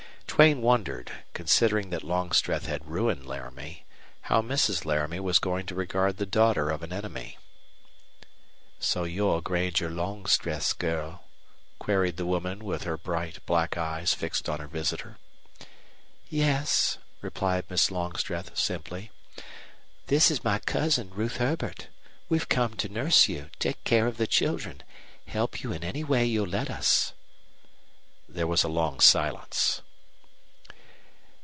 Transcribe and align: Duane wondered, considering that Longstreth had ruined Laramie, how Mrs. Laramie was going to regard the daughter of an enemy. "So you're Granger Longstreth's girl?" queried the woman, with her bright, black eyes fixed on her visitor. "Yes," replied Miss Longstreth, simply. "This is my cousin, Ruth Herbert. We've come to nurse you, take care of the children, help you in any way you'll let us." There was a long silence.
Duane 0.31 0.61
wondered, 0.63 1.11
considering 1.35 1.91
that 1.91 2.03
Longstreth 2.03 2.65
had 2.65 2.87
ruined 2.89 3.27
Laramie, 3.27 3.85
how 4.21 4.41
Mrs. 4.41 4.85
Laramie 4.85 5.19
was 5.19 5.37
going 5.37 5.67
to 5.67 5.75
regard 5.75 6.17
the 6.17 6.25
daughter 6.25 6.71
of 6.71 6.81
an 6.81 6.91
enemy. 6.91 7.37
"So 8.79 9.03
you're 9.03 9.41
Granger 9.41 9.91
Longstreth's 9.91 10.73
girl?" 10.73 11.25
queried 11.77 12.17
the 12.17 12.25
woman, 12.25 12.63
with 12.65 12.85
her 12.85 12.97
bright, 12.97 13.45
black 13.45 13.77
eyes 13.77 14.15
fixed 14.15 14.49
on 14.49 14.59
her 14.59 14.67
visitor. 14.67 15.19
"Yes," 16.27 16.97
replied 17.21 17.65
Miss 17.69 17.91
Longstreth, 17.91 18.57
simply. 18.57 19.11
"This 20.07 20.31
is 20.31 20.43
my 20.43 20.57
cousin, 20.57 21.11
Ruth 21.11 21.37
Herbert. 21.37 21.89
We've 22.29 22.49
come 22.49 22.73
to 22.77 22.89
nurse 22.89 23.27
you, 23.27 23.51
take 23.59 23.83
care 23.83 24.07
of 24.07 24.17
the 24.17 24.25
children, 24.25 24.81
help 25.27 25.61
you 25.61 25.71
in 25.71 25.83
any 25.83 26.03
way 26.03 26.25
you'll 26.25 26.47
let 26.47 26.71
us." 26.71 27.13
There 28.27 28.47
was 28.47 28.63
a 28.63 28.67
long 28.69 28.99
silence. 29.01 29.83